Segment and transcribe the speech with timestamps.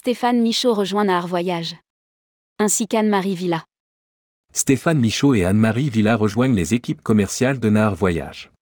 [0.00, 1.74] Stéphane Michaud rejoint Nahar Voyage.
[2.60, 3.64] Ainsi qu'Anne-Marie Villa.
[4.54, 8.52] Stéphane Michaud et Anne-Marie Villa rejoignent les équipes commerciales de Nahar Voyage.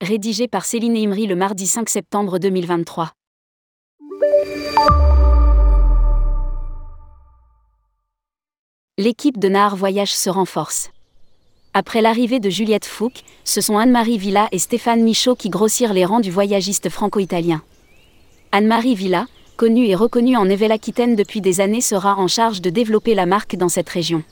[0.00, 3.12] Rédigé par Céline Imri le mardi 5 septembre 2023.
[8.96, 10.88] L'équipe de Nahar Voyage se renforce.
[11.74, 16.06] Après l'arrivée de Juliette Fouque, ce sont Anne-Marie Villa et Stéphane Michaud qui grossirent les
[16.06, 17.62] rangs du voyagiste franco-italien.
[18.52, 23.14] Anne-Marie Villa, connue et reconnue en Nouvelle-Aquitaine depuis des années, sera en charge de développer
[23.14, 24.22] la marque dans cette région.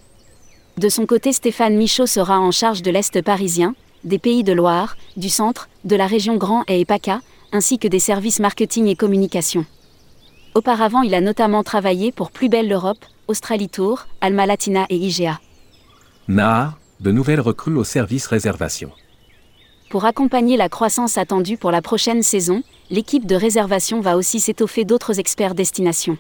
[0.79, 3.75] De son côté, Stéphane Michaud sera en charge de l'Est parisien,
[4.05, 7.21] des pays de Loire, du centre, de la région Grand et PACA,
[7.53, 9.65] ainsi que des services marketing et communication.
[10.55, 15.41] Auparavant, il a notamment travaillé pour Plus Belle l'Europe, Australie Tour, Alma Latina et IGA.
[16.29, 18.91] Nahar, de nouvelles recrues au service réservation.
[19.91, 24.85] Pour accompagner la croissance attendue pour la prochaine saison, l'équipe de réservation va aussi s'étoffer
[24.85, 26.19] d'autres experts destination.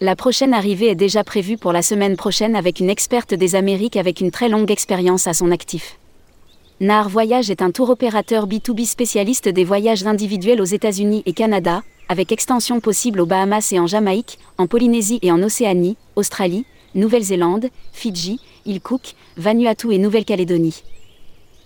[0.00, 3.96] La prochaine arrivée est déjà prévue pour la semaine prochaine avec une experte des Amériques
[3.96, 5.98] avec une très longue expérience à son actif.
[6.80, 11.82] NAR Voyage est un tour opérateur B2B spécialiste des voyages individuels aux États-Unis et Canada,
[12.08, 17.70] avec extension possible aux Bahamas et en Jamaïque, en Polynésie et en Océanie, Australie, Nouvelle-Zélande,
[17.92, 20.82] Fidji, île Cook, Vanuatu et Nouvelle-Calédonie.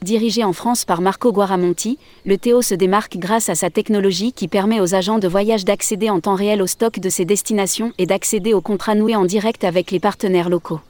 [0.03, 4.49] Dirigé en France par Marco Guaramonti, le Théo se démarque grâce à sa technologie qui
[4.49, 8.07] permet aux agents de voyage d'accéder en temps réel au stock de ses destinations et
[8.07, 10.81] d'accéder aux contrats noués en direct avec les partenaires locaux.